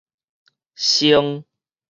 [0.81, 1.45] 晟